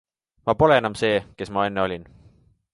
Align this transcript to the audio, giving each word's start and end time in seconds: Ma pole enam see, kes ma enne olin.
Ma 0.45 0.53
pole 0.61 0.75
enam 0.81 0.95
see, 1.01 1.15
kes 1.37 1.53
ma 1.53 1.61
enne 1.69 1.85
olin. 1.87 2.05